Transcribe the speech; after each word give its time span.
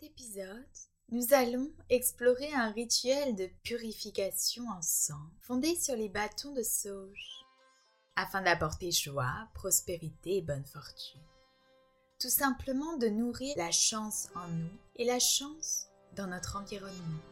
cet 0.00 0.10
épisode, 0.10 0.64
nous 1.10 1.32
allons 1.32 1.70
explorer 1.88 2.52
un 2.52 2.70
rituel 2.70 3.34
de 3.34 3.48
purification 3.62 4.68
en 4.68 4.82
sang 4.82 5.30
fondé 5.40 5.74
sur 5.76 5.96
les 5.96 6.08
bâtons 6.08 6.52
de 6.52 6.62
sauge 6.62 7.44
afin 8.16 8.42
d'apporter 8.42 8.90
joie, 8.90 9.48
prospérité 9.54 10.36
et 10.36 10.42
bonne 10.42 10.64
fortune. 10.66 11.22
Tout 12.20 12.28
simplement 12.28 12.96
de 12.96 13.06
nourrir 13.08 13.54
la 13.56 13.70
chance 13.70 14.28
en 14.34 14.48
nous 14.48 14.78
et 14.96 15.04
la 15.04 15.18
chance 15.18 15.86
dans 16.16 16.26
notre 16.26 16.56
environnement 16.56 17.22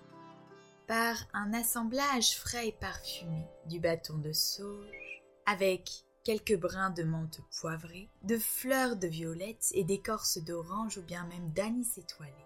par 0.87 1.17
un 1.35 1.53
assemblage 1.53 2.37
frais 2.37 2.69
et 2.69 2.73
parfumé 2.73 3.45
du 3.67 3.81
bâton 3.81 4.19
de 4.19 4.33
sauge 4.33 5.23
avec 5.47 6.05
quelques 6.25 6.59
brins 6.59 6.91
de 6.91 7.03
menthe 7.03 7.41
poivrée, 7.61 8.09
de 8.23 8.39
fleurs 8.39 8.97
de 8.97 9.09
violette 9.09 9.69
et 9.73 9.85
d'écorce 9.85 10.39
d'orange 10.39 10.99
ou 10.99 11.03
bien 11.03 11.25
même 11.27 11.53
d'anis 11.53 11.99
étoilé. 11.99 12.46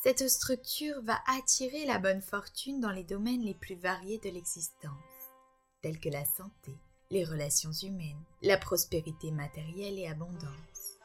Cette 0.00 0.28
structure 0.28 1.02
va 1.02 1.18
attirer 1.26 1.84
la 1.84 1.98
bonne 1.98 2.22
fortune 2.22 2.78
dans 2.78 2.92
les 2.92 3.02
domaines 3.02 3.42
les 3.42 3.54
plus 3.54 3.74
variés 3.74 4.18
de 4.18 4.30
l'existence, 4.30 4.92
tels 5.82 5.98
que 5.98 6.08
la 6.08 6.24
santé, 6.24 6.72
les 7.10 7.24
relations 7.24 7.72
humaines, 7.72 8.22
la 8.42 8.58
prospérité 8.58 9.32
matérielle 9.32 9.98
et 9.98 10.06
abondance. 10.06 11.00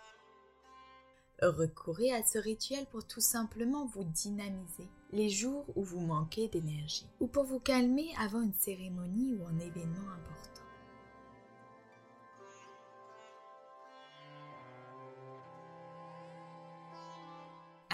Recourez 1.41 2.13
à 2.13 2.23
ce 2.23 2.37
rituel 2.37 2.85
pour 2.85 3.07
tout 3.07 3.19
simplement 3.19 3.87
vous 3.87 4.03
dynamiser 4.03 4.87
les 5.11 5.29
jours 5.29 5.65
où 5.75 5.83
vous 5.83 5.99
manquez 5.99 6.47
d'énergie 6.47 7.07
ou 7.19 7.25
pour 7.25 7.45
vous 7.45 7.59
calmer 7.59 8.13
avant 8.19 8.43
une 8.43 8.53
cérémonie 8.53 9.33
ou 9.33 9.45
un 9.47 9.57
événement 9.57 10.11
important. 10.11 10.52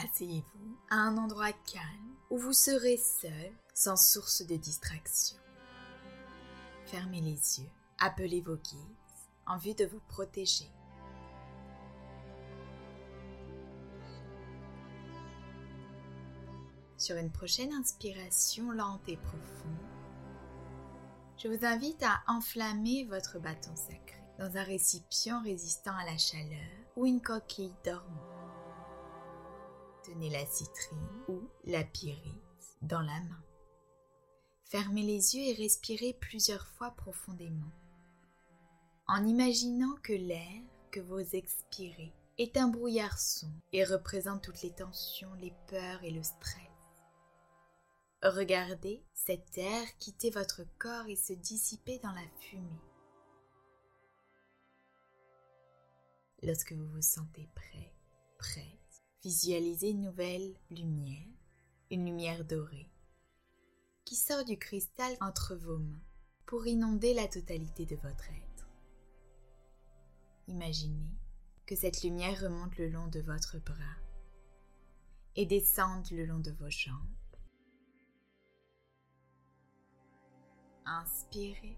Asseyez-vous 0.04 0.78
à 0.90 0.96
un 0.96 1.18
endroit 1.18 1.52
calme 1.52 2.16
où 2.30 2.38
vous 2.38 2.54
serez 2.54 2.98
seul, 2.98 3.52
sans 3.74 3.98
source 3.98 4.44
de 4.44 4.56
distraction. 4.56 5.38
Fermez 6.86 7.22
les 7.22 7.60
yeux, 7.60 7.70
appelez 8.00 8.42
vos 8.42 8.56
guides 8.56 8.80
en 9.46 9.58
vue 9.58 9.74
de 9.74 9.86
vous 9.86 10.00
protéger 10.08 10.72
sur 16.98 17.16
une 17.16 17.32
prochaine 17.32 17.74
inspiration 17.74 18.72
lente 18.72 19.08
et 19.08 19.18
profonde, 19.18 19.90
je 21.38 21.48
vous 21.48 21.66
invite 21.66 22.04
à 22.04 22.22
enflammer 22.28 23.06
votre 23.06 23.40
bâton 23.40 23.76
sacré 23.76 24.22
dans 24.38 24.58
un 24.58 24.64
récipient 24.64 25.42
résistant 25.42 25.96
à 25.96 26.06
la 26.06 26.18
chaleur 26.18 26.70
ou 26.96 27.06
une 27.06 27.22
coquille 27.22 27.74
dormante. 27.84 28.29
Tenez 30.10 30.32
la 30.32 30.46
citrine 30.48 31.08
ou 31.28 31.40
la 31.66 31.84
pyrite 31.84 32.78
dans 32.82 33.02
la 33.02 33.20
main. 33.20 33.44
Fermez 34.64 35.04
les 35.04 35.36
yeux 35.36 35.44
et 35.44 35.54
respirez 35.54 36.14
plusieurs 36.14 36.66
fois 36.66 36.90
profondément, 36.98 37.72
en 39.08 39.24
imaginant 39.24 39.96
que 40.02 40.14
l'air 40.14 40.64
que 40.92 41.00
vous 41.00 41.36
expirez 41.36 42.12
est 42.40 42.58
un 42.58 42.70
brouillard 42.70 43.20
son 43.20 43.52
et 43.72 43.84
représente 43.84 44.44
toutes 44.44 44.64
les 44.64 44.74
tensions, 44.74 45.32
les 45.36 45.54
peurs 45.68 46.04
et 46.04 46.10
le 46.10 46.24
stress. 46.24 46.72
Regardez 48.24 49.04
cet 49.14 49.60
air 49.60 49.86
quitter 50.00 50.32
votre 50.32 50.64
corps 50.80 51.06
et 51.08 51.18
se 51.18 51.34
dissiper 51.34 52.00
dans 52.00 52.14
la 52.14 52.28
fumée. 52.40 52.82
Lorsque 56.42 56.74
vous 56.74 56.88
vous 56.88 57.04
sentez 57.04 57.48
prêt, 57.54 57.94
prête, 58.40 58.79
visualisez 59.24 59.90
une 59.90 60.02
nouvelle 60.02 60.56
lumière, 60.70 61.28
une 61.92 62.06
lumière 62.06 62.46
dorée, 62.46 62.90
qui 64.06 64.16
sort 64.16 64.46
du 64.46 64.58
cristal 64.58 65.16
entre 65.22 65.56
vos 65.56 65.78
mains 65.78 66.02
pour 66.46 66.66
inonder 66.66 67.14
la 67.14 67.28
totalité 67.28 67.86
de 67.86 67.96
votre 67.98 68.30
être. 68.30 68.70
Imaginez 70.48 71.12
que 71.66 71.76
cette 71.76 72.02
lumière 72.02 72.42
remonte 72.42 72.78
le 72.78 72.90
long 72.90 73.08
de 73.08 73.20
votre 73.20 73.60
bras 73.60 73.98
et 75.36 75.46
descende 75.46 76.10
le 76.12 76.26
long 76.26 76.40
de 76.40 76.52
vos 76.52 76.70
jambes 76.70 77.20
Inspirez. 80.86 81.78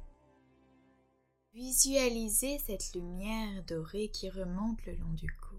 Visualisez 1.54 2.60
cette 2.60 2.94
lumière 2.94 3.62
dorée 3.66 4.08
qui 4.08 4.30
remonte 4.30 4.86
le 4.86 4.96
long 4.96 5.12
du 5.12 5.28
cou 5.28 5.51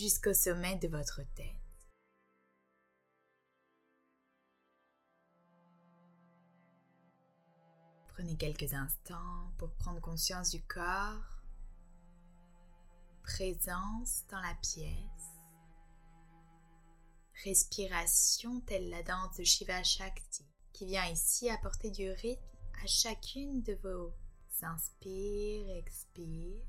jusqu'au 0.00 0.32
sommet 0.32 0.76
de 0.76 0.88
votre 0.88 1.20
tête. 1.34 1.56
Prenez 8.08 8.36
quelques 8.36 8.72
instants 8.72 9.52
pour 9.58 9.70
prendre 9.74 10.00
conscience 10.00 10.50
du 10.50 10.62
corps, 10.62 11.42
présence 13.22 14.24
dans 14.30 14.40
la 14.40 14.54
pièce, 14.62 15.36
respiration 17.44 18.60
telle 18.60 18.88
la 18.88 19.02
danse 19.02 19.36
de 19.36 19.44
Shiva 19.44 19.82
Shakti 19.82 20.46
qui 20.72 20.86
vient 20.86 21.10
ici 21.10 21.50
apporter 21.50 21.90
du 21.90 22.10
rythme 22.10 22.40
à 22.82 22.86
chacune 22.86 23.62
de 23.62 23.74
vos 23.82 24.14
inspires, 24.62 25.68
expires 25.76 26.64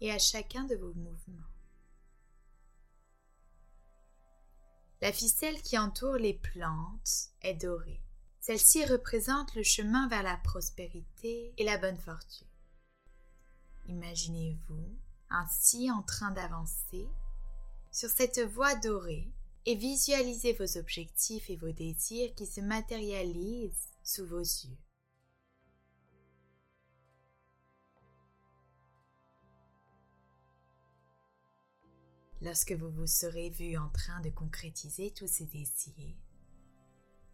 et 0.00 0.12
à 0.12 0.18
chacun 0.18 0.64
de 0.64 0.76
vos 0.76 0.94
mouvements. 0.94 1.50
La 5.02 5.12
ficelle 5.12 5.60
qui 5.62 5.78
entoure 5.78 6.16
les 6.16 6.34
plantes 6.34 7.30
est 7.42 7.54
dorée. 7.54 8.02
Celle-ci 8.40 8.84
représente 8.84 9.54
le 9.54 9.62
chemin 9.62 10.08
vers 10.08 10.22
la 10.22 10.36
prospérité 10.38 11.52
et 11.58 11.64
la 11.64 11.78
bonne 11.78 11.98
fortune. 11.98 12.46
Imaginez-vous 13.88 14.96
ainsi 15.30 15.90
en 15.90 16.02
train 16.02 16.30
d'avancer 16.30 17.06
sur 17.92 18.08
cette 18.08 18.40
voie 18.40 18.74
dorée 18.76 19.28
et 19.64 19.74
visualisez 19.74 20.52
vos 20.52 20.78
objectifs 20.78 21.50
et 21.50 21.56
vos 21.56 21.72
désirs 21.72 22.34
qui 22.34 22.46
se 22.46 22.60
matérialisent 22.60 23.88
sous 24.02 24.26
vos 24.26 24.38
yeux. 24.38 24.78
Lorsque 32.46 32.70
vous 32.70 32.92
vous 32.92 33.08
serez 33.08 33.50
vu 33.50 33.76
en 33.76 33.88
train 33.88 34.20
de 34.20 34.30
concrétiser 34.30 35.10
tous 35.10 35.26
ces 35.26 35.46
désirs, 35.46 36.14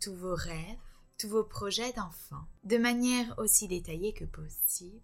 tous 0.01 0.15
vos 0.15 0.35
rêves, 0.35 0.79
tous 1.19 1.29
vos 1.29 1.45
projets 1.45 1.93
d'enfant, 1.93 2.47
de 2.65 2.79
manière 2.79 3.39
aussi 3.39 3.69
détaillée 3.69 4.15
que 4.15 4.25
possible, 4.25 5.03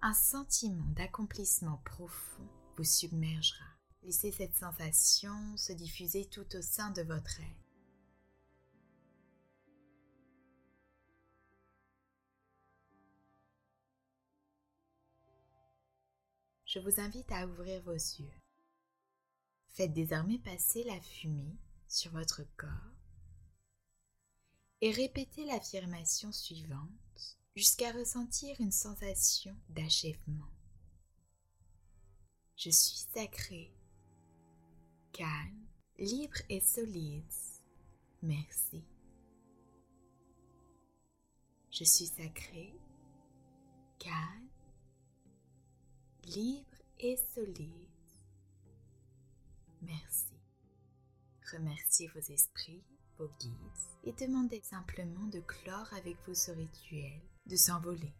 un 0.00 0.14
sentiment 0.14 0.88
d'accomplissement 0.94 1.78
profond 1.84 2.48
vous 2.78 2.84
submergera. 2.84 3.66
Laissez 4.02 4.32
cette 4.32 4.54
sensation 4.54 5.34
se 5.58 5.74
diffuser 5.74 6.24
tout 6.24 6.56
au 6.56 6.62
sein 6.62 6.90
de 6.92 7.02
votre 7.02 7.38
être. 7.40 7.66
je 16.64 16.80
vous 16.80 17.00
invite 17.00 17.30
à 17.32 17.46
ouvrir 17.46 17.80
vos 17.82 17.92
yeux. 17.92 18.45
Faites 19.76 19.92
désormais 19.92 20.38
passer 20.38 20.84
la 20.84 20.98
fumée 21.02 21.58
sur 21.86 22.10
votre 22.12 22.40
corps 22.56 22.70
et 24.80 24.90
répétez 24.90 25.44
l'affirmation 25.44 26.32
suivante 26.32 27.36
jusqu'à 27.54 27.92
ressentir 27.92 28.58
une 28.58 28.72
sensation 28.72 29.54
d'achèvement. 29.68 30.50
Je 32.56 32.70
suis 32.70 33.06
sacré, 33.12 33.70
calme, 35.12 35.66
libre 35.98 36.40
et 36.48 36.62
solide. 36.62 37.22
Merci. 38.22 38.82
Je 41.70 41.84
suis 41.84 42.06
sacré, 42.06 42.72
calme, 43.98 44.48
libre 46.24 46.78
et 46.98 47.18
solide. 47.34 47.85
Merci. 49.86 50.34
Remerciez 51.52 52.08
vos 52.08 52.32
esprits, 52.32 52.82
vos 53.18 53.30
guides 53.38 53.54
et 54.02 54.12
demandez 54.12 54.60
simplement 54.62 55.26
de 55.26 55.40
clore 55.40 55.92
avec 55.94 56.16
vous 56.26 56.34
ce 56.34 56.50
rituel, 56.50 57.20
de 57.46 57.56
s'envoler. 57.56 58.12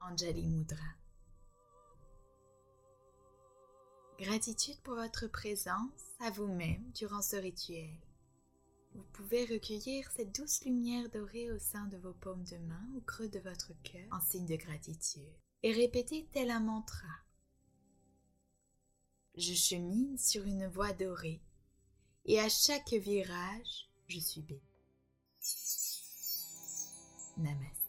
Anjali 0.00 0.46
Mudra 0.46 1.01
Gratitude 4.22 4.78
pour 4.84 4.94
votre 4.94 5.26
présence 5.26 6.14
à 6.20 6.30
vous-même 6.30 6.92
durant 6.94 7.22
ce 7.22 7.34
rituel. 7.34 7.90
Vous 8.94 9.02
pouvez 9.12 9.44
recueillir 9.46 10.08
cette 10.16 10.32
douce 10.32 10.64
lumière 10.64 11.10
dorée 11.10 11.50
au 11.50 11.58
sein 11.58 11.86
de 11.86 11.96
vos 11.96 12.12
paumes 12.12 12.44
de 12.44 12.56
main 12.58 12.86
au 12.96 13.00
creux 13.00 13.28
de 13.28 13.40
votre 13.40 13.72
cœur 13.82 14.06
en 14.12 14.20
signe 14.20 14.46
de 14.46 14.54
gratitude 14.54 15.26
et 15.64 15.72
répéter 15.72 16.28
tel 16.32 16.52
un 16.52 16.60
mantra. 16.60 17.08
Je 19.34 19.54
chemine 19.54 20.16
sur 20.16 20.44
une 20.44 20.68
voie 20.68 20.92
dorée 20.92 21.40
et 22.24 22.38
à 22.38 22.48
chaque 22.48 22.92
virage, 22.92 23.90
je 24.06 24.20
suis 24.20 24.42
béni. 24.42 24.62
Namaste. 27.38 27.81